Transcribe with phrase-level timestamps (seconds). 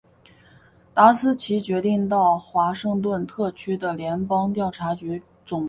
[0.95, 5.59] 达斯奇决定到华盛顿特区的联邦调查局总部自首。